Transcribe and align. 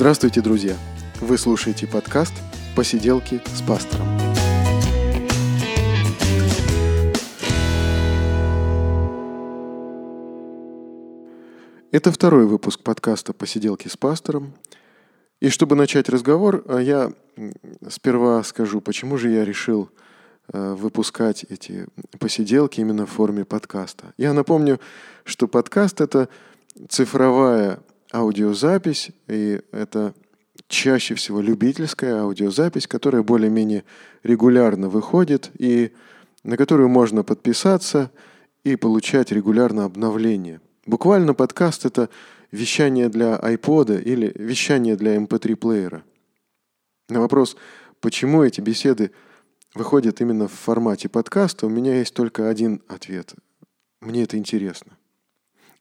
Здравствуйте, 0.00 0.40
друзья! 0.40 0.78
Вы 1.20 1.36
слушаете 1.36 1.86
подкаст 1.86 2.32
«Посиделки 2.74 3.42
с 3.44 3.60
пастором». 3.60 4.06
Это 11.92 12.12
второй 12.12 12.46
выпуск 12.46 12.82
подкаста 12.82 13.34
«Посиделки 13.34 13.88
с 13.88 13.98
пастором». 13.98 14.54
И 15.38 15.50
чтобы 15.50 15.76
начать 15.76 16.08
разговор, 16.08 16.64
а, 16.66 16.78
я 16.78 17.12
сперва 17.86 18.42
скажу, 18.42 18.80
почему 18.80 19.18
же 19.18 19.28
я 19.28 19.44
решил 19.44 19.90
а, 20.50 20.74
выпускать 20.76 21.44
эти 21.50 21.86
посиделки 22.18 22.80
именно 22.80 23.04
в 23.04 23.10
форме 23.10 23.44
подкаста. 23.44 24.14
Я 24.16 24.32
напомню, 24.32 24.80
что 25.24 25.46
подкаст— 25.46 26.00
это 26.00 26.30
цифровая 26.88 27.80
аудиозапись, 28.12 29.10
и 29.28 29.60
это 29.72 30.14
чаще 30.68 31.14
всего 31.14 31.40
любительская 31.40 32.22
аудиозапись, 32.22 32.86
которая 32.86 33.22
более-менее 33.22 33.84
регулярно 34.22 34.88
выходит 34.88 35.50
и 35.58 35.92
на 36.42 36.56
которую 36.56 36.88
можно 36.88 37.22
подписаться 37.22 38.10
и 38.64 38.76
получать 38.76 39.32
регулярно 39.32 39.84
обновления. 39.84 40.60
Буквально 40.86 41.34
подкаст— 41.34 41.84
это 41.86 42.08
вещание 42.50 43.08
для 43.08 43.36
iPod 43.36 44.02
или 44.02 44.32
вещание 44.34 44.96
для 44.96 45.16
MP3-плеера. 45.16 45.96
Эм 45.96 46.02
на 47.08 47.20
вопрос, 47.20 47.56
почему 48.00 48.44
эти 48.44 48.60
беседы 48.60 49.10
выходят 49.74 50.20
именно 50.20 50.46
в 50.46 50.52
формате 50.52 51.08
подкаста, 51.08 51.66
у 51.66 51.68
меня 51.68 51.96
есть 51.96 52.14
только 52.14 52.48
один 52.48 52.82
ответ. 52.88 53.34
Мне 54.00 54.22
это 54.22 54.38
интересно. 54.38 54.96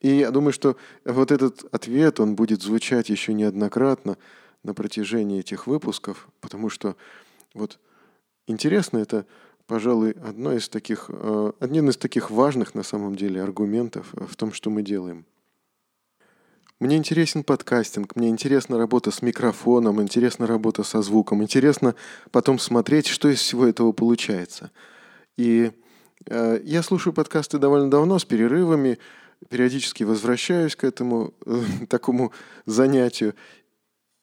И 0.01 0.09
я 0.09 0.31
думаю, 0.31 0.53
что 0.53 0.77
вот 1.03 1.31
этот 1.31 1.65
ответ, 1.73 2.19
он 2.19 2.35
будет 2.35 2.61
звучать 2.61 3.09
еще 3.09 3.33
неоднократно 3.33 4.17
на 4.63 4.73
протяжении 4.73 5.39
этих 5.39 5.67
выпусков, 5.67 6.27
потому 6.41 6.69
что 6.69 6.95
вот 7.53 7.79
интересно 8.47 8.99
это, 8.99 9.25
пожалуй, 9.67 10.11
одно 10.11 10.53
из 10.53 10.69
таких, 10.69 11.05
э, 11.09 11.51
один 11.59 11.89
из 11.89 11.97
таких 11.97 12.31
важных 12.31 12.75
на 12.75 12.83
самом 12.83 13.15
деле 13.15 13.41
аргументов 13.41 14.07
в 14.13 14.35
том, 14.35 14.53
что 14.53 14.69
мы 14.69 14.83
делаем. 14.83 15.25
Мне 16.79 16.95
интересен 16.95 17.43
подкастинг, 17.43 18.15
мне 18.15 18.29
интересна 18.29 18.77
работа 18.77 19.11
с 19.11 19.21
микрофоном, 19.21 20.01
интересна 20.01 20.47
работа 20.47 20.83
со 20.83 21.01
звуком, 21.01 21.43
интересно 21.43 21.93
потом 22.31 22.57
смотреть, 22.57 23.07
что 23.07 23.27
из 23.27 23.39
всего 23.39 23.65
этого 23.65 23.91
получается. 23.91 24.71
И 25.37 25.71
э, 26.25 26.61
я 26.63 26.81
слушаю 26.81 27.11
подкасты 27.11 27.57
довольно 27.57 27.91
давно, 27.91 28.17
с 28.17 28.23
перерывами, 28.23 28.97
периодически 29.47 30.03
возвращаюсь 30.03 30.75
к 30.75 30.83
этому 30.83 31.33
э, 31.45 31.61
такому 31.87 32.33
занятию. 32.65 33.35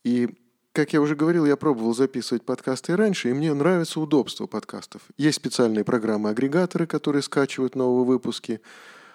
И, 0.04 0.28
как 0.72 0.92
я 0.92 1.00
уже 1.00 1.16
говорил, 1.16 1.46
я 1.46 1.56
пробовал 1.56 1.94
записывать 1.94 2.44
подкасты 2.44 2.92
и 2.92 2.96
раньше, 2.96 3.30
и 3.30 3.32
мне 3.32 3.54
нравится 3.54 4.00
удобство 4.00 4.46
подкастов. 4.46 5.02
Есть 5.16 5.36
специальные 5.36 5.84
программы-агрегаторы, 5.84 6.86
которые 6.86 7.22
скачивают 7.22 7.74
новые 7.74 8.04
выпуски. 8.04 8.60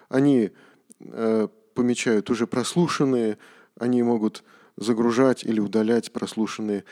Они 0.10 0.52
э, 1.00 1.48
помечают 1.76 2.30
уже 2.30 2.48
прослушанные, 2.48 3.38
они 3.78 4.02
могут 4.02 4.44
загружать 4.78 5.44
или 5.44 5.60
удалять 5.60 6.12
прослушанные. 6.12 6.84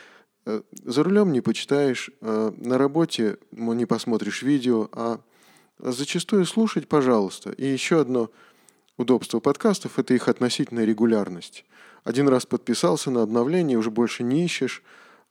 Э, 0.46 0.62
за 0.84 1.02
рулем 1.02 1.32
не 1.32 1.40
почитаешь, 1.40 2.10
э, 2.20 2.52
на 2.56 2.78
работе 2.78 3.38
не 3.50 3.86
посмотришь 3.86 4.42
видео, 4.42 4.88
а 4.92 5.20
зачастую 5.78 6.46
слушать, 6.46 6.86
пожалуйста. 6.88 7.50
И 7.50 7.66
еще 7.66 8.00
одно– 8.00 8.30
Удобство 9.00 9.40
подкастов– 9.40 9.92
это 9.98 10.12
их 10.12 10.28
относительная 10.28 10.84
регулярность. 10.84 11.64
Один 12.04 12.28
раз 12.28 12.44
подписался 12.44 13.10
на 13.10 13.22
обновление, 13.22 13.78
уже 13.78 13.90
больше 13.90 14.22
не 14.22 14.44
ищешь, 14.44 14.82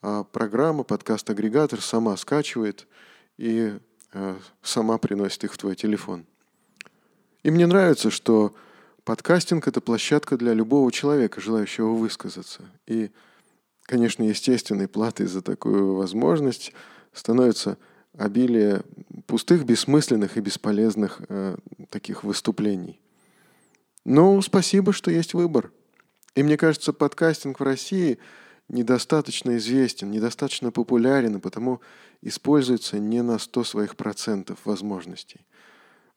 а 0.01 0.23
программа, 0.23 0.81
подкаст-агрегатор 0.83 1.79
сама 1.79 2.17
скачивает 2.17 2.87
и 3.37 3.77
э, 4.13 4.35
сама 4.63 4.97
приносит 4.97 5.43
их 5.43 5.53
в 5.53 5.57
твой 5.59 5.75
телефон. 5.75 6.25
И 7.43 7.51
мне 7.51 7.67
нравится, 7.67 8.09
что 8.09 8.55
подкастинг– 9.03 9.67
это 9.67 9.81
площадка 9.81 10.35
для 10.35 10.55
любого 10.55 10.91
человека, 10.91 11.39
желающего 11.39 11.93
высказаться. 11.93 12.63
И, 12.87 13.11
конечно, 13.83 14.23
естественной 14.23 14.87
платой 14.87 15.27
за 15.27 15.43
такую 15.43 15.93
возможность 15.93 16.73
становится 17.13 17.77
обилие 18.17 18.81
пустых, 19.27 19.63
бессмысленных 19.63 20.37
и 20.37 20.41
бесполезных 20.41 21.21
э, 21.29 21.55
таких 21.91 22.23
выступлений– 22.23 22.99
ну, 24.09 24.41
спасибо, 24.41 24.91
что 24.91 25.11
есть 25.11 25.35
выбор. 25.35 25.71
И 26.33 26.41
мне 26.41 26.57
кажется, 26.57 26.93
подкастинг 26.93 27.59
в 27.59 27.63
России 27.63 28.17
недостаточно 28.67 29.55
известен, 29.57 30.09
недостаточно 30.09 30.71
популярен, 30.71 31.35
и 31.35 31.39
потому 31.39 31.79
используется 32.23 32.97
не 32.97 33.21
на 33.21 33.37
100 33.37 33.63
своих 33.65 33.95
процентов 33.95 34.57
возможностей. 34.65 35.45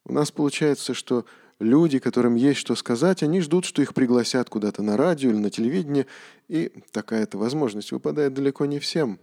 У 0.06 0.14
нас 0.14 0.30
получается, 0.30 0.94
что 0.94 1.26
люди, 1.60 1.98
которым 1.98 2.34
есть 2.34 2.60
что 2.60 2.76
сказать, 2.76 3.22
они 3.22 3.42
ждут, 3.42 3.66
что 3.66 3.82
их 3.82 3.92
пригласят 3.92 4.48
куда-то 4.48 4.82
на 4.82 4.97
радио 4.97 5.28
или 5.28 5.36
на 5.36 5.50
телевидение, 5.50 6.06
и 6.48 6.72
такая-то 6.92 7.36
возможность 7.36 7.92
выпадает 7.92 8.32
далеко 8.32 8.64
не 8.64 8.78
всем. 8.78 9.20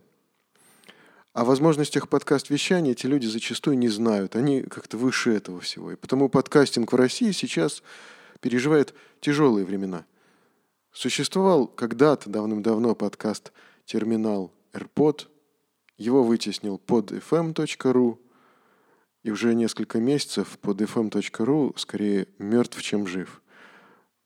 О 1.33 1.43
возможностях 1.43 2.07
подкаст-вещания 2.07 2.91
эти 2.91 3.07
люди 3.07 3.25
зачастую 3.25 3.79
не 3.79 3.89
знают, 3.89 4.35
они 4.35 4.61
как-то 4.61 4.95
выше 4.97 5.31
этого 5.31 5.59
всего. 5.59 5.91
И 5.91 5.95
потому 5.95 6.29
подкастинг 6.29 6.93
в 6.93 6.95
России 6.95 7.31
сейчас 7.31 7.81
переживает 8.41 8.93
тяжелые 9.19 9.65
времена. 9.65 10.05
Существовал 10.91 11.67
когда-то 11.67 12.29
давным-давно 12.29 12.95
подкаст 12.95 13.51
«Терминал 13.85 14.51
AirPod», 14.73 15.27
его 15.97 16.23
вытеснил 16.23 16.81
podfm.ru, 16.85 18.17
и 19.23 19.31
уже 19.31 19.53
несколько 19.53 19.99
месяцев 19.99 20.57
podfm.ru 20.61 21.77
скорее 21.77 22.27
мертв, 22.37 22.81
чем 22.81 23.05
жив. 23.05 23.41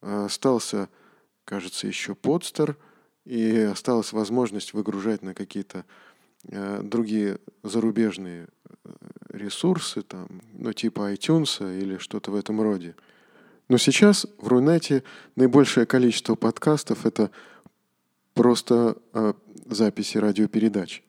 Остался, 0.02 0.90
кажется, 1.46 1.88
еще 1.88 2.14
подстер, 2.14 2.78
и 3.26 3.58
осталась 3.60 4.14
возможность 4.14 4.74
выгружать 4.74 5.22
на 5.22 5.34
какие-то 5.34 5.86
э, 6.50 6.82
другие 6.84 7.40
зарубежные 7.64 8.48
э, 8.84 8.90
ресурсы, 9.30 10.02
там, 10.02 10.42
ну, 10.54 10.74
типа 10.74 11.14
iTunes 11.14 11.82
или 11.82 11.98
что-то 11.98 12.32
в 12.32 12.36
этом 12.36 12.62
роде. 12.62 12.96
Но 13.70 13.78
сейчас 13.78 14.28
в 14.38 14.48
Рунете 14.48 15.04
наибольшее 15.36 15.86
количество 15.86 16.36
подкастов– 16.36 17.06
это 17.06 17.32
просто 18.34 18.98
э, 19.14 19.34
записи 19.66 20.18
радиопередач. 20.18 21.04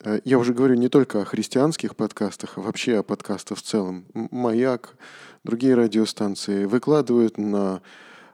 Э, 0.00 0.20
я 0.24 0.38
уже 0.38 0.52
говорю 0.52 0.74
не 0.74 0.88
только 0.88 1.22
о 1.22 1.24
христианских 1.24 1.96
подкастах, 1.96 2.58
а 2.58 2.60
вообще 2.60 2.98
о 2.98 3.02
подкастах 3.02 3.58
в 3.58 3.62
целом. 3.62 4.04
«Маяк», 4.14 4.96
другие 5.44 5.74
радиостанции 5.74 6.64
выкладывают 6.64 7.38
на 7.38 7.80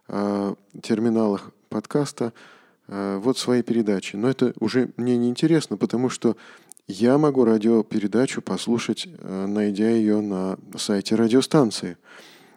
э, 0.08 0.54
терминалах 0.82 1.52
подкаста 1.68 2.32
э, 2.88 3.18
вот 3.22 3.38
свои 3.38 3.62
передачи. 3.62 4.16
Но 4.16 4.28
это 4.28 4.54
уже 4.58 4.90
мне 4.96 5.16
не 5.16 5.28
интересно, 5.28 5.76
потому 5.76 6.08
что 6.08 6.36
я 6.88 7.16
могу 7.18 7.44
радиопередачу 7.44 8.42
послушать, 8.42 9.06
э, 9.06 9.46
найдя 9.46 9.90
ее 9.90 10.20
на 10.20 10.58
сайте 10.76 11.14
радиостанции. 11.14 11.96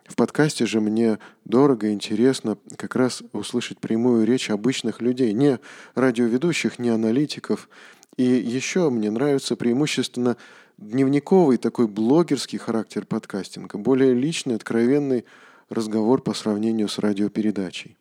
В 0.06 0.16
подкасте 0.16 0.68
же 0.68 0.82
мне 0.82 1.18
дорого 1.46 1.88
и 1.88 1.92
интересно 1.92 2.58
как 2.78 2.96
раз 2.96 3.24
услышать 3.34 3.80
прямую 3.80 4.26
речь 4.26 4.52
обычных 4.52 5.02
людей, 5.02 5.34
не 5.34 5.60
радиоведущих, 5.96 6.78
не 6.78 6.90
аналитиков. 6.90 7.68
И 8.16 8.24
еще 8.24 8.92
мне 8.92 9.10
нравится 9.10 9.56
преимущественно 9.56 10.38
дневниковый 10.78 11.58
такой 11.58 11.88
блогерский 11.88 12.60
характер 12.60 13.06
подкастинга, 13.06 13.78
более 13.80 14.14
личный, 14.14 14.56
откровенный 14.56 15.26
разговор 15.70 16.22
по 16.22 16.36
сравнению 16.36 16.88
с 16.88 17.00
радиопередачей. 17.00 17.98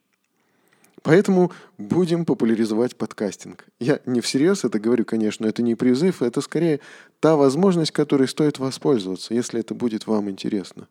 Поэтому 1.02 1.52
будем 1.78 2.26
популяризовать 2.26 2.96
подкастинг. 2.96 3.66
Я 3.80 4.00
не 4.04 4.20
всерьез 4.20 4.64
это 4.64 4.78
говорю, 4.78 5.04
конечно, 5.04 5.46
это 5.46 5.62
не 5.62 5.74
призыв, 5.74 6.22
это 6.22 6.40
скорее 6.42 6.80
та 7.20 7.36
возможность, 7.36 7.92
которой 7.92 8.28
стоит 8.28 8.58
воспользоваться, 8.58 9.32
если 9.32 9.60
это 9.60 9.74
будет 9.74 10.06
вам 10.06 10.28
интересно 10.28 10.86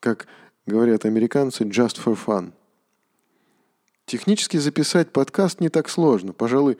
как 0.00 0.26
говорят 0.66 1.04
американцы, 1.04 1.64
just 1.64 2.02
for 2.02 2.16
fun. 2.16 2.52
Технически 4.06 4.58
записать 4.58 5.12
подкаст 5.12 5.60
не 5.60 5.70
так 5.70 5.88
сложно. 5.88 6.32
Пожалуй, 6.32 6.78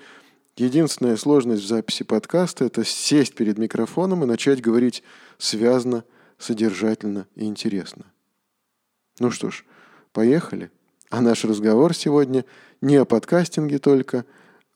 единственная 0.57 1.17
сложность 1.17 1.63
в 1.63 1.67
записи 1.67 2.03
подкаста– 2.03 2.65
это 2.67 2.85
сесть 2.85 3.35
перед 3.35 3.59
микрофоном 3.59 4.23
и 4.23 4.27
начать 4.27 4.61
говорить 4.61 5.03
связно, 5.39 6.05
содержательно 6.39 7.27
и 7.35 7.47
интересно. 7.47 8.05
Ну 9.19 9.31
что 9.31 9.51
ж, 9.51 9.65
поехали. 10.13 10.71
А 11.11 11.21
наш 11.21 11.45
разговор 11.45 11.95
сегодня 11.95 12.45
не 12.81 12.97
о 12.97 13.05
подкастинге 13.05 13.79
только, 13.79 14.27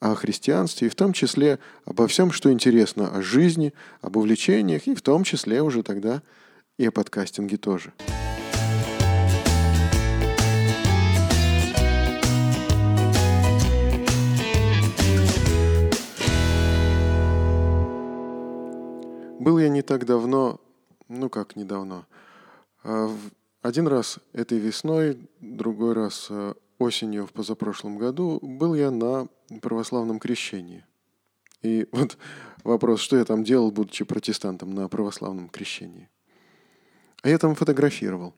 а 0.01 0.13
о 0.13 0.15
христианстве, 0.15 0.87
и 0.87 0.91
в 0.91 0.95
том 0.95 1.13
числе 1.13 1.59
обо 1.85 2.07
всем, 2.07 2.31
что 2.31 2.53
интересно 2.53 3.09
о 3.09 3.21
жизни, 3.21 3.75
об 4.01 4.17
увлечениях, 4.17 4.87
и 4.87 4.95
в 4.95 5.03
том 5.03 5.25
числе 5.25 5.61
уже 5.63 5.83
тогда 5.83 6.23
и 6.79 6.87
о 6.87 6.93
подкастинге 6.93 7.57
тоже. 7.57 7.93
Был 19.41 19.59
я 19.59 19.69
не 19.69 19.83
так 19.83 20.07
давно, 20.07 20.61
ну 21.09 21.29
как 21.29 21.57
недавно, 21.57 22.07
а 22.85 23.11
один 23.63 23.89
раз 23.89 24.19
этой 24.33 24.59
весной, 24.59 25.19
другой 25.41 25.95
раз 25.95 26.29
э, 26.31 26.55
осенью 26.79 27.27
в 27.27 27.33
позапрошлом 27.33 27.99
году 27.99 28.39
был 28.41 28.75
я 28.75 28.91
на 28.91 29.27
православном 29.61 30.21
крещении. 30.21 30.85
И 31.63 31.89
вот 31.93 32.19
вопрос, 32.63 33.01
что 33.01 33.17
я 33.17 33.25
там 33.25 33.43
делал, 33.43 33.71
будучи 33.71 34.05
протестантом 34.05 34.75
на 34.75 34.89
православном 34.89 35.49
крещении. 35.49 36.09
А 37.23 37.29
я 37.29 37.39
там 37.39 37.55
фотографировал. 37.55 38.35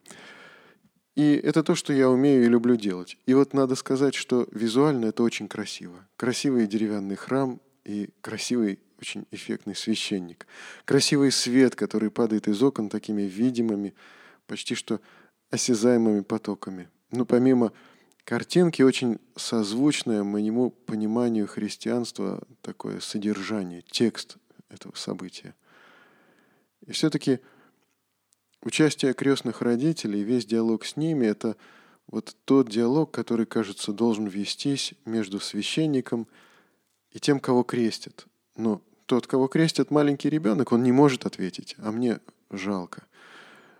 И 1.16 1.34
это 1.34 1.62
то, 1.62 1.74
что 1.74 1.92
я 1.92 2.08
умею 2.08 2.44
и 2.44 2.48
люблю 2.48 2.76
делать. 2.76 3.18
И 3.26 3.34
вот 3.34 3.52
надо 3.52 3.74
сказать, 3.74 4.14
что 4.14 4.48
визуально 4.52 5.06
это 5.06 5.22
очень 5.22 5.48
красиво. 5.48 6.06
Красивый 6.16 6.66
деревянный 6.66 7.16
храм 7.16 7.60
и 7.84 8.10
красивый 8.20 8.78
очень 9.00 9.26
эффектный 9.30 9.74
священник. 9.74 10.46
Красивый 10.84 11.32
свет, 11.32 11.74
который 11.74 12.10
падает 12.10 12.48
из 12.48 12.62
окон 12.62 12.88
такими 12.88 13.22
видимыми, 13.22 13.94
почти 14.46 14.74
что 14.74 15.00
осязаемыми 15.50 16.20
потоками. 16.20 16.88
Ну, 17.10 17.24
помимо 17.24 17.72
картинки, 18.24 18.82
очень 18.82 19.18
созвучное 19.36 20.22
моему 20.22 20.70
пониманию 20.70 21.48
христианства 21.48 22.46
такое 22.62 23.00
содержание, 23.00 23.82
текст 23.82 24.36
этого 24.68 24.94
события. 24.94 25.54
И 26.86 26.92
все-таки 26.92 27.40
участие 28.62 29.14
крестных 29.14 29.62
родителей, 29.62 30.22
весь 30.22 30.46
диалог 30.46 30.84
с 30.84 30.96
ними– 30.96 31.26
это 31.26 31.56
вот 32.06 32.36
тот 32.44 32.68
диалог, 32.68 33.10
который, 33.10 33.46
кажется, 33.46 33.92
должен 33.92 34.26
вестись 34.26 34.94
между 35.04 35.40
священником 35.40 36.26
и 37.12 37.20
тем, 37.20 37.40
кого 37.40 37.62
крестят. 37.62 38.26
Но 38.56 38.82
тот, 39.06 39.26
кого 39.26 39.48
крестит 39.48 39.90
маленький 39.90 40.28
ребенок, 40.28 40.72
он 40.72 40.82
не 40.82 40.92
может 40.92 41.26
ответить, 41.26 41.76
а 41.78 41.92
мне 41.92 42.20
жалко, 42.50 43.04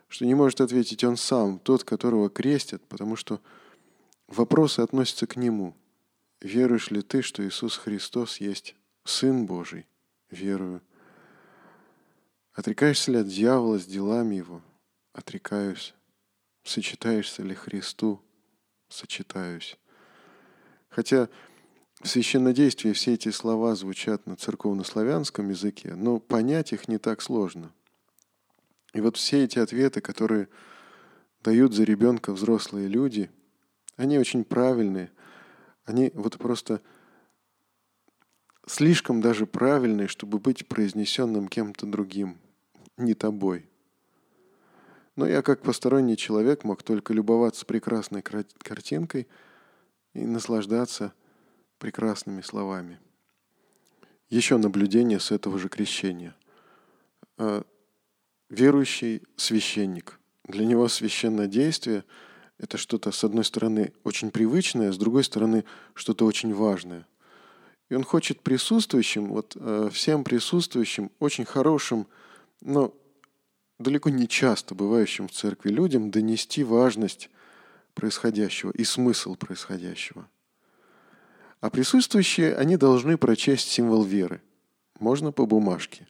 что 0.09 0.25
не 0.25 0.35
может 0.35 0.61
ответить 0.61 1.05
он 1.05 1.17
сам, 1.17 1.59
тот, 1.59 1.85
которого 1.85 2.31
крестят, 2.31 2.83
потому 2.88 3.17
что 3.17 3.41
вопросы 4.29 4.81
относятся 4.81 5.26
к 5.26 5.37
нему. 5.37 5.75
Веруешь 6.41 6.91
ли 6.91 7.03
ты, 7.03 7.23
что 7.23 7.47
Иисус 7.47 7.76
Христос 7.76 8.38
есть 8.38 8.75
Сын 9.05 9.44
Божий? 9.44 9.87
Верую. 10.31 10.81
Отрекаешься 12.53 13.12
ли 13.12 13.19
от 13.19 13.29
дьявола 13.29 13.79
с 13.79 13.87
делами 13.87 14.37
его? 14.37 14.62
Отрекаюсь. 15.12 15.95
Сочетаешься 16.62 17.43
ли 17.43 17.55
Христу? 17.55 18.21
Сочетаюсь. 18.89 19.77
Хотя 20.89 21.29
в 22.01 22.09
священнодействии 22.09 22.93
все 22.93 23.15
эти 23.15 23.31
слова 23.31 23.75
звучат 23.75 24.27
на 24.27 24.37
церковнославянском 24.37 25.49
языке, 25.51 25.95
но 25.95 26.19
понять 26.19 26.73
их 26.73 26.89
не 26.89 26.99
так 26.99 27.23
сложно. 27.23 27.73
И 28.93 29.01
вот 29.01 29.17
все 29.17 29.45
эти 29.45 29.59
ответы, 29.59 30.01
которые 30.01 30.49
дают 31.43 31.75
за 31.75 31.85
ребенка 31.85 32.33
взрослые 32.33 32.89
люди, 32.89 33.31
они 33.97 34.19
очень 34.19 34.45
правильные. 34.45 35.12
Они 35.85 36.11
вот 36.15 36.39
просто 36.39 36.83
слишком 38.67 39.21
даже 39.21 39.47
правильные, 39.47 40.09
чтобы 40.09 40.39
быть 40.39 40.67
произнесенным 40.67 41.49
кем-то 41.49 41.87
другим, 41.87 42.39
не 42.97 43.15
тобой. 43.15 43.70
Но 45.17 45.27
я 45.27 45.43
как 45.43 45.62
посторонний 45.62 46.17
человек 46.17 46.65
мог 46.65 46.83
только 46.83 47.12
любоваться 47.12 47.67
прекрасной 47.67 48.23
картинкой 48.23 49.29
и 50.15 50.25
наслаждаться– 50.25 51.12
прекрасными 51.81 52.43
словами. 52.43 53.01
Еще 54.29 54.59
наблюдение 54.59 55.19
с 55.19 55.33
этого 55.33 55.59
же 55.59 55.69
крещения. 55.69 56.37
А, 57.37 57.65
верующий 58.49 59.23
священник. 59.35 60.21
Для 60.45 60.65
него 60.65 60.87
священное 60.87 61.49
действие– 61.49 62.05
это 62.59 62.77
что-то, 62.77 63.11
с 63.11 63.25
одной 63.25 63.45
стороны, 63.45 63.93
очень 64.05 64.31
привычное, 64.31 64.93
с 64.93 64.99
другой 64.99 65.25
стороны, 65.25 65.65
что-то 65.95 66.27
очень 66.27 66.55
важное. 66.55 67.09
И 67.89 67.95
он 67.95 68.05
хочет 68.05 68.43
присутствующим, 68.43 69.29
вот 69.29 69.57
э, 69.59 69.89
всем 69.93 70.23
присутствующим, 70.23 71.11
очень 71.19 71.47
хорошим, 71.47 72.07
но 72.61 72.95
далеко 73.81 74.11
не 74.11 74.29
часто 74.29 74.75
бывающим 74.75 75.27
в 75.27 75.32
церкви 75.32 75.71
людям 75.71 76.11
донести 76.11 76.62
важность 76.62 77.31
происходящего 77.94 78.71
и 78.71 78.85
смысл 78.85 79.35
происходящего– 79.35 80.29
а 81.61 81.69
присутствующие, 81.69 82.56
они 82.56 82.77
должны 82.77 83.19
прочесть 83.19 83.71
символ 83.71 84.03
веры. 84.03 84.41
Можно 84.99 85.31
по 85.31 85.47
бумажке. 85.47 86.06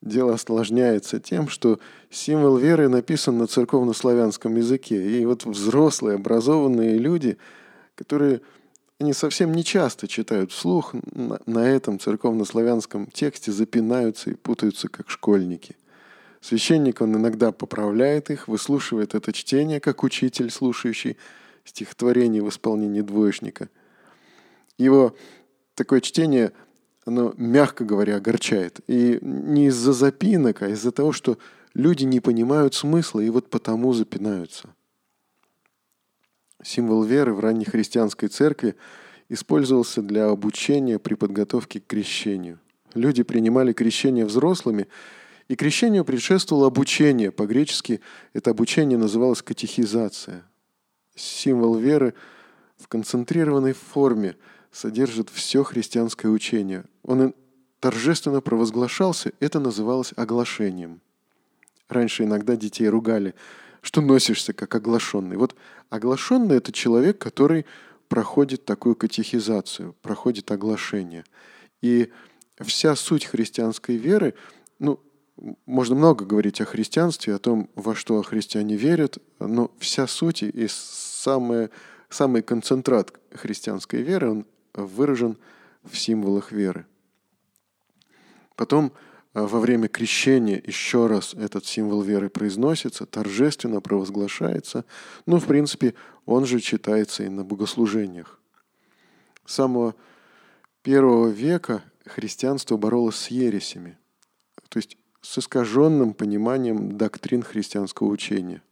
Дело 0.00 0.34
осложняется 0.34 1.20
тем, 1.20 1.48
что 1.48 1.78
символ 2.10 2.56
веры 2.56 2.88
написан 2.88 3.38
на 3.38 3.46
церковнославянском 3.46 4.56
языке. 4.56 5.20
И 5.20 5.26
вот 5.26 5.44
взрослые, 5.44 6.16
образованные 6.16 6.98
люди, 6.98 7.38
которые 7.94 8.40
они 9.00 9.12
совсем 9.12 9.52
не 9.52 9.64
часто 9.64 10.06
читают 10.06 10.52
вслух, 10.52 10.94
на, 11.12 11.40
на 11.46 11.68
этом 11.68 11.98
церковнославянском 11.98 13.06
тексте 13.06 13.50
запинаются 13.50 14.30
и 14.30 14.34
путаются, 14.34 14.88
как 14.88 15.10
школьники. 15.10 15.76
Священник, 16.42 17.00
он 17.00 17.16
иногда 17.16 17.52
поправляет 17.52 18.30
их, 18.30 18.48
выслушивает 18.48 19.14
это 19.14 19.32
чтение, 19.32 19.80
как 19.80 20.02
учитель, 20.02 20.50
слушающий 20.50 21.16
стихотворение 21.64 22.42
в 22.42 22.50
исполнении 22.50 23.00
двоечника– 23.00 23.70
его 24.78 25.16
такое 25.74 26.00
чтение, 26.00 26.52
оно, 27.04 27.34
мягко 27.36 27.84
говоря, 27.84 28.16
огорчает. 28.16 28.80
И 28.86 29.18
не 29.22 29.66
из-за 29.66 29.92
запинок, 29.92 30.62
а 30.62 30.68
из-за 30.68 30.92
того, 30.92 31.12
что 31.12 31.38
люди 31.74 32.04
не 32.04 32.20
понимают 32.20 32.74
смысла 32.74 33.20
и 33.20 33.30
вот 33.30 33.50
потому 33.50 33.92
запинаются. 33.92 34.74
Символ 36.62 37.02
веры 37.02 37.34
в 37.34 37.40
ранней 37.40 37.64
христианской 37.64 38.28
церкви 38.28 38.76
использовался 39.28 40.00
для 40.00 40.28
обучения 40.28 40.98
при 40.98 41.14
подготовке 41.14 41.80
к 41.80 41.86
крещению. 41.86 42.60
Люди 42.94 43.22
принимали 43.22 43.72
крещение 43.72 44.26
взрослыми, 44.26 44.86
и 45.48 45.56
крещению 45.56 46.04
предшествовало 46.04 46.68
обучение. 46.68 47.30
По-гречески 47.30 48.00
это 48.32 48.50
обучение 48.50 48.98
называлось 48.98 49.42
катехизация. 49.42 50.44
Символ 51.14 51.76
веры 51.76 52.14
в 52.78 52.88
концентрированной 52.88 53.72
форме– 53.72 54.36
содержит 54.72 55.28
все 55.30 55.62
христианское 55.62 56.28
учение. 56.28 56.84
Он 57.04 57.34
торжественно 57.78 58.40
провозглашался, 58.40 59.32
это 59.38 59.60
называлось 59.60 60.12
оглашением. 60.16 61.00
Раньше 61.88 62.24
иногда 62.24 62.56
детей 62.56 62.88
ругали, 62.88 63.34
что 63.82 64.00
носишься 64.00 64.54
как 64.54 64.74
оглашенный. 64.74 65.36
Вот 65.36 65.54
оглашенный– 65.90 66.56
это 66.58 66.72
человек, 66.72 67.18
который 67.18 67.66
проходит 68.08 68.64
такую 68.64 68.94
катехизацию, 68.96 69.94
проходит 70.00 70.50
оглашение. 70.50 71.24
И 71.82 72.10
вся 72.60 72.96
суть 72.96 73.26
христианской 73.26 73.96
веры, 73.96 74.34
ну, 74.78 75.00
можно 75.66 75.94
много 75.94 76.24
говорить 76.24 76.60
о 76.60 76.64
христианстве, 76.64 77.34
о 77.34 77.38
том, 77.38 77.70
во 77.74 77.94
что 77.94 78.22
христиане 78.22 78.76
верят, 78.76 79.18
но 79.38 79.70
вся 79.78 80.06
суть 80.06 80.42
и 80.42 80.68
самое, 80.68 81.70
самый 82.08 82.42
концентрат 82.42 83.18
христианской 83.32 84.02
веры, 84.02 84.30
он 84.30 84.46
выражен 84.74 85.38
в 85.82 85.98
символах 85.98 86.52
веры. 86.52 86.86
Потом 88.56 88.92
э, 89.34 89.40
во 89.40 89.58
время 89.58 89.88
крещения 89.88 90.62
еще 90.64 91.06
раз 91.06 91.34
этот 91.34 91.64
символ 91.66 92.02
веры 92.02 92.28
произносится, 92.28 93.06
торжественно 93.06 93.80
провозглашается. 93.80 94.84
Ну, 95.26 95.38
в 95.38 95.46
принципе, 95.46 95.94
он 96.26 96.44
же 96.46 96.60
читается 96.60 97.24
и 97.24 97.28
на 97.28 97.42
богослужениях. 97.42 98.38
С 99.46 99.54
самого 99.54 99.96
первого 100.82 101.28
века 101.28 101.82
христианство 102.04 102.76
боролось 102.76 103.16
с 103.16 103.28
ересями, 103.28 103.98
то 104.68 104.78
есть 104.78 104.96
с 105.22 105.38
искаженным 105.38 106.14
пониманием 106.14 106.98
доктрин 106.98 107.42
христианского 107.42 108.08
учения. 108.08 108.62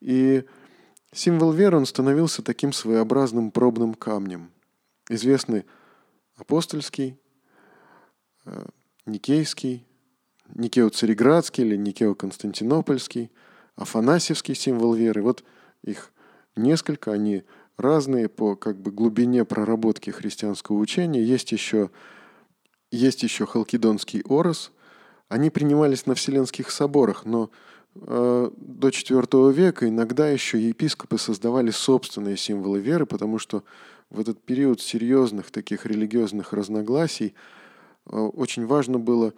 И 0.00 0.44
символ 1.12 1.52
веры, 1.52 1.78
он 1.78 1.86
становился 1.86 2.42
таким 2.42 2.72
своеобразным 2.72 3.50
пробным 3.50 3.94
камнем– 3.94 4.50
известны 5.08 5.64
апостольский, 6.36 7.18
э, 8.44 8.66
Никейский, 9.06 9.86
Никео-Цареградский 10.54 11.64
или 11.64 11.76
Никео-Константинопольский, 11.76 13.30
Афанасьевский 13.76 14.54
символ 14.54 14.94
веры. 14.94 15.22
Вот 15.22 15.44
их 15.82 16.12
несколько, 16.56 17.12
они 17.12 17.44
разные 17.76 18.28
по 18.28 18.56
как 18.56 18.80
бы 18.80 18.90
глубине 18.90 19.44
проработки 19.44 20.10
христианского 20.10 20.76
учения. 20.76 21.22
Есть 21.22 21.52
еще, 21.52 21.90
есть 22.90 23.22
еще 23.22 23.46
Халкидонский 23.46 24.22
Орос. 24.28 24.72
Они 25.28 25.50
принимались 25.50 26.06
на 26.06 26.14
Вселенских 26.14 26.70
соборах, 26.70 27.24
но 27.24 27.50
э, 27.94 28.50
до 28.56 28.88
IV 28.88 29.52
века 29.52 29.88
иногда 29.88 30.28
еще 30.28 30.60
епископы 30.60 31.18
создавали 31.18 31.70
собственные 31.70 32.36
символы 32.36 32.80
веры, 32.80 33.04
потому 33.04 33.38
что 33.38 33.62
в 34.10 34.20
этот 34.20 34.40
период 34.42 34.80
серьезных 34.80 35.50
таких 35.50 35.84
религиозных 35.84 36.52
разногласий 36.54 37.34
э, 38.06 38.16
очень 38.16 38.66
важно 38.66 38.98
было 38.98 39.34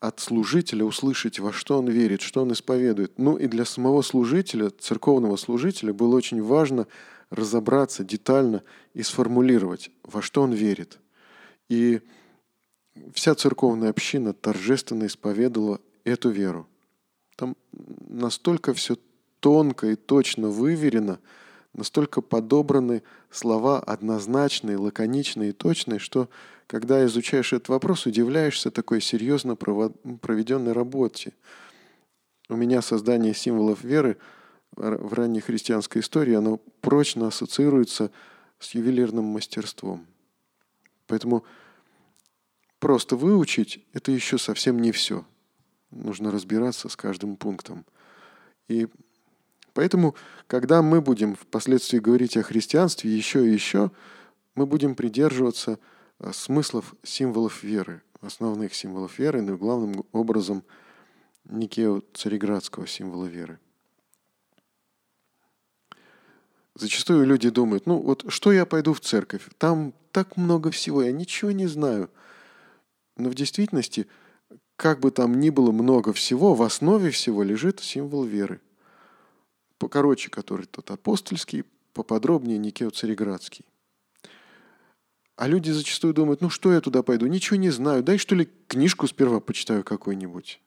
от 0.00 0.20
служителя 0.20 0.84
услышать, 0.84 1.38
во 1.38 1.52
что 1.52 1.78
он 1.78 1.88
верит, 1.88 2.20
что 2.22 2.42
он 2.42 2.52
исповедует. 2.52 3.18
Ну 3.18 3.36
и 3.36 3.46
для 3.46 3.64
самого 3.64 4.02
служителя, 4.02 4.70
церковного 4.70 5.36
служителя, 5.36 5.92
было 5.92 6.16
очень 6.16 6.42
важно 6.42 6.86
разобраться 7.30 8.04
детально 8.04 8.62
и 8.94 9.02
сформулировать, 9.02 9.90
во 10.02 10.22
что 10.22 10.42
он 10.42 10.52
верит. 10.52 10.98
И 11.68 12.00
вся 13.12 13.34
церковная 13.34 13.90
община 13.90 14.32
торжественно 14.32 15.06
исповедовала 15.06 15.80
эту 16.04 16.30
веру. 16.30 16.68
Там 17.36 17.56
настолько 18.08 18.74
все 18.74 18.96
тонко 19.40 19.88
и 19.88 19.96
точно 19.96 20.48
выверено, 20.48 21.18
настолько 21.72 22.20
подобраны 22.20 23.02
слова 23.30 23.80
однозначные, 23.80 24.78
лаконичные 24.78 25.50
и 25.50 25.52
точные, 25.52 25.98
что 25.98 26.28
когда 26.66 27.04
изучаешь 27.04 27.52
этот 27.52 27.68
вопрос, 27.68 28.06
удивляешься 28.06 28.70
такой 28.70 29.00
серьезно 29.00 29.56
проведенной 29.56 30.72
работе. 30.72 31.32
У 32.48 32.56
меня 32.56 32.80
создание 32.80 33.34
символов 33.34 33.82
веры 33.82 34.16
в 34.72 35.12
ранней 35.12 35.40
христианской 35.40 36.00
истории, 36.00 36.34
оно 36.34 36.58
прочно 36.80 37.28
ассоциируется 37.28 38.10
с 38.58 38.74
ювелирным 38.74 39.24
мастерством. 39.24 40.06
Поэтому 41.06 41.44
просто 42.84 43.16
выучить– 43.16 43.82
это 43.94 44.12
еще 44.12 44.36
совсем 44.36 44.78
не 44.78 44.92
все. 44.92 45.24
Нужно 45.90 46.30
разбираться 46.30 46.90
с 46.90 46.96
каждым 46.96 47.36
пунктом. 47.36 47.86
И 48.68 48.88
поэтому, 49.72 50.14
когда 50.48 50.82
мы 50.82 51.00
будем 51.00 51.34
впоследствии 51.34 51.98
говорить 51.98 52.36
о 52.36 52.42
христианстве 52.42 53.10
еще 53.10 53.48
и 53.48 53.50
еще, 53.50 53.90
мы 54.54 54.66
будем 54.66 54.96
придерживаться 54.96 55.78
э, 56.18 56.30
смыслов 56.34 56.94
символов 57.02 57.62
веры, 57.62 58.02
основных 58.20 58.74
символов 58.74 59.18
веры, 59.18 59.40
но 59.40 59.56
главным 59.56 60.04
образом 60.12 60.62
Никео 61.46 62.02
Цареградского 62.12 62.86
символа 62.86 63.24
веры. 63.24 63.58
Зачастую 66.74 67.24
люди 67.24 67.48
думают, 67.48 67.86
ну 67.86 67.96
вот 67.96 68.26
что 68.28 68.52
я 68.52 68.66
пойду 68.66 68.92
в 68.92 69.00
церковь, 69.00 69.48
там 69.56 69.94
так 70.12 70.36
много 70.36 70.70
всего, 70.70 71.02
я 71.02 71.12
ничего 71.12 71.50
не 71.50 71.66
знаю. 71.66 72.10
Но 73.16 73.28
в 73.28 73.34
действительности, 73.34 74.06
как 74.76 75.00
бы 75.00 75.10
там 75.10 75.40
ни 75.40 75.50
было 75.50 75.72
много 75.72 76.12
всего, 76.12 76.54
в 76.54 76.62
основе 76.62 77.10
всего 77.10 77.42
лежит 77.42 77.80
символ 77.80 78.24
веры. 78.24 78.60
Покороче, 79.78 80.30
который 80.30 80.66
тот 80.66 80.90
апостольский, 80.90 81.64
поподробнее 81.92 82.58
Никео 82.58 82.90
Цареградский. 82.90 83.64
А 85.36 85.48
люди 85.48 85.70
зачастую 85.70 86.14
думают, 86.14 86.40
ну 86.40 86.50
что 86.50 86.72
я 86.72 86.80
туда 86.80 87.02
пойду, 87.02 87.26
ничего 87.26 87.56
не 87.56 87.70
знаю, 87.70 88.02
дай 88.02 88.18
что 88.18 88.34
ли 88.34 88.48
книжку 88.68 89.06
сперва 89.06 89.40
почитаю 89.40 89.82
какой-нибудь. 89.82 90.60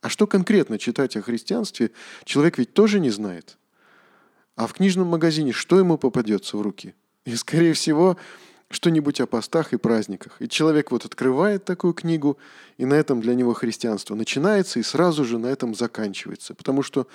А 0.00 0.08
что 0.08 0.26
конкретно 0.26 0.78
читать 0.78 1.16
о 1.16 1.22
христианстве, 1.22 1.92
человек 2.24 2.58
ведь 2.58 2.74
тоже 2.74 3.00
не 3.00 3.10
знает– 3.10 3.58
а 4.56 4.66
в 4.66 4.74
книжном 4.74 5.08
магазине 5.08 5.52
что 5.52 5.78
ему 5.78 5.98
попадется 5.98 6.56
в 6.56 6.62
руки? 6.62 6.94
И, 7.24 7.34
скорее 7.36 7.72
всего, 7.72 8.16
что-нибудь 8.72 9.20
о 9.20 9.26
постах 9.26 9.72
и 9.72 9.76
праздниках. 9.76 10.36
И 10.40 10.48
человек 10.48 10.90
вот 10.90 11.04
открывает 11.04 11.64
такую 11.64 11.94
книгу, 11.94 12.38
и 12.78 12.84
на 12.84 12.94
этом 12.94 13.20
для 13.20 13.34
него 13.34 13.54
христианство 13.54 14.14
начинается, 14.14 14.78
и 14.78 14.82
сразу 14.82 15.24
же 15.24 15.38
на 15.38 15.46
этом 15.46 15.74
заканчивается. 15.74 16.54
Потому 16.54 16.82
что 16.82 17.06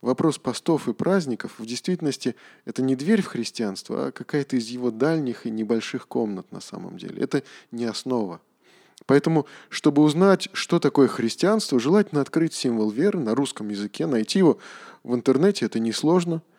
вопрос 0.00 0.38
постов 0.38 0.88
и 0.88 0.92
праздников 0.92 1.52
в 1.58 1.66
действительности 1.66 2.34
это 2.64 2.82
не 2.82 2.96
дверь 2.96 3.22
в 3.22 3.26
христианство, 3.26 4.06
а 4.06 4.12
какая-то 4.12 4.56
из 4.56 4.68
его 4.68 4.90
дальних 4.90 5.46
и 5.46 5.50
небольших 5.50 6.08
комнат 6.08 6.50
на 6.52 6.60
самом 6.60 6.96
деле. 6.96 7.22
Это 7.22 7.42
не 7.70 7.84
основа. 7.84 8.40
Поэтому, 9.06 9.46
чтобы 9.68 10.02
узнать, 10.02 10.48
что 10.52 10.78
такое 10.78 11.08
христианство, 11.08 11.80
желательно 11.80 12.20
открыть 12.20 12.54
символ 12.54 12.90
веры 12.90 13.18
на 13.18 13.34
русском 13.34 13.68
языке, 13.68 14.06
найти 14.06 14.38
его 14.38 14.58
в 15.02 15.14
интернете, 15.14 15.66
это 15.66 15.80
несложно– 15.80 16.42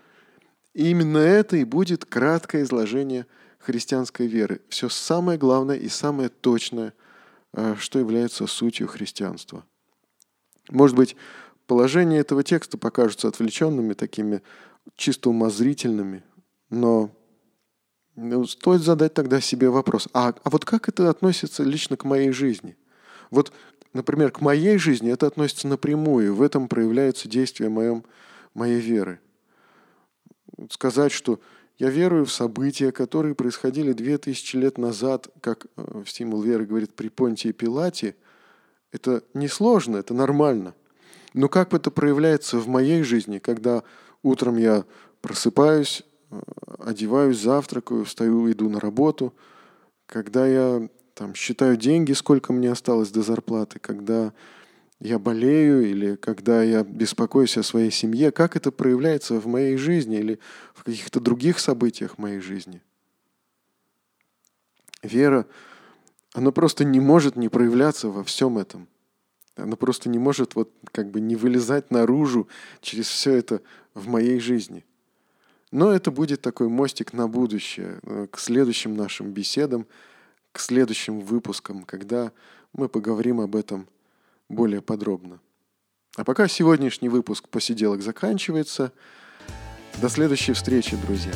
и 0.73 0.89
именно 0.89 1.19
это 1.19 1.57
и 1.57 1.63
будет 1.63 2.05
краткое 2.05 2.63
изложение 2.63 3.27
христианской 3.63 4.27
веры. 4.27 4.61
Все 4.69 4.89
самое 4.89 5.37
главное 5.37 5.77
и 5.77 5.87
самое 5.89 6.29
точное, 6.29 6.93
э, 7.53 7.75
что 7.77 7.99
является 7.99 8.47
сутью 8.47 8.87
христианства. 8.87 9.65
Может 10.69 10.95
быть, 10.95 11.15
положения 11.67 12.19
этого 12.19 12.43
текста 12.43 12.77
покажутся 12.77 13.27
отвлеченными, 13.27 13.93
такими 13.93 14.41
чисто 14.95 15.29
умозрительными, 15.29 16.23
но 16.69 17.09
ну, 18.15 18.45
стоит 18.45 18.81
задать 18.81 19.13
тогда 19.13 19.41
себе 19.41 19.69
вопрос, 19.69 20.07
а, 20.13 20.35
а 20.43 20.49
вот 20.49 20.65
как 20.65 20.89
это 20.89 21.09
относится 21.09 21.63
лично 21.63 21.97
к 21.97 22.03
моей 22.03 22.31
жизни? 22.31 22.77
Вот, 23.31 23.51
например, 23.93 24.31
к 24.31 24.41
моей 24.41 24.77
жизни 24.77 25.11
это 25.11 25.25
относится 25.25 25.67
напрямую, 25.67 26.35
в 26.35 26.41
этом 26.41 26.67
проявляется 26.67 27.27
действие 27.27 27.69
моем, 27.69 28.03
моей 28.53 28.79
веры 28.79 29.19
сказать, 30.69 31.11
что 31.11 31.39
я 31.77 31.89
верую 31.89 32.25
в 32.25 32.31
события, 32.31 32.91
которые 32.91 33.35
происходили 33.35 33.93
две 33.93 34.17
тысячи 34.17 34.55
лет 34.55 34.77
назад, 34.77 35.27
как 35.41 35.65
э, 35.75 36.03
стимул 36.05 36.41
веры 36.41 36.65
говорит 36.65 36.93
при 36.93 37.09
Понтии 37.09 37.51
Пилате, 37.51 38.15
это 38.91 39.23
несложно, 39.33 39.97
это 39.97 40.13
нормально. 40.13 40.75
Но 41.33 41.49
как 41.49 41.73
это 41.73 41.89
проявляется 41.89 42.59
в 42.59 42.67
моей 42.67 43.01
жизни, 43.01 43.39
когда 43.39 43.83
утром 44.21 44.57
я 44.57 44.85
просыпаюсь, 45.21 46.03
э, 46.29 46.39
одеваюсь, 46.79 47.39
завтракаю, 47.39 48.05
встаю, 48.05 48.51
иду 48.51 48.69
на 48.69 48.79
работу, 48.79 49.33
когда 50.05 50.45
я 50.45 50.87
там, 51.15 51.33
считаю 51.33 51.75
деньги, 51.75 52.13
сколько 52.13 52.53
мне 52.53 52.71
осталось 52.71 53.09
до 53.09 53.23
зарплаты, 53.23 53.79
когда 53.79 54.33
я 55.03 55.19
болею 55.19 55.85
или 55.85 56.15
когда 56.15 56.63
я 56.63 56.83
беспокоюсь 56.83 57.57
о 57.57 57.63
своей 57.63 57.91
семье, 57.91 58.31
как 58.31 58.55
это 58.55 58.71
проявляется 58.71 59.37
в 59.37 59.47
моей 59.47 59.75
жизни 59.75 60.17
или 60.17 60.39
в 60.73 60.85
каких-то 60.85 61.19
других 61.19 61.59
событиях 61.59 62.17
моей 62.17 62.39
жизни. 62.39 62.81
Вера, 65.01 65.45
она 66.31 66.51
просто 66.51 66.85
не 66.85 67.01
может 67.01 67.35
не 67.35 67.49
проявляться 67.49 68.07
во 68.07 68.23
всем 68.23 68.57
этом. 68.57 68.87
Она 69.57 69.75
просто 69.75 70.07
не 70.07 70.19
может 70.19 70.55
вот 70.55 70.71
как 70.93 71.11
бы 71.11 71.19
не 71.19 71.35
вылезать 71.35 71.91
наружу 71.91 72.47
через 72.79 73.07
все 73.09 73.33
это 73.33 73.61
в 73.93 74.07
моей 74.07 74.39
жизни. 74.39 74.85
Но 75.69 75.91
это 75.91 76.11
будет 76.11 76.39
такой 76.39 76.69
мостик 76.69 77.11
на 77.11 77.27
будущее, 77.27 77.99
э, 78.03 78.27
к 78.31 78.39
следующим 78.39 78.95
нашим 78.95 79.31
беседам, 79.31 79.85
к 80.53 80.59
следующим 80.59 81.19
выпускам, 81.19 81.83
когда 81.83 82.31
мы 82.71 82.87
поговорим 82.87 83.41
об 83.41 83.57
этом– 83.57 83.85
более 84.53 84.81
подробно. 84.81 85.39
А 86.15 86.23
пока 86.23 86.47
сегодняшний 86.47 87.09
выпуск 87.09 87.49
посиделок 87.49 88.01
заканчивается. 88.01 88.91
До 90.01 90.09
следующей 90.09 90.53
встречи, 90.53 90.95
друзья. 90.95 91.33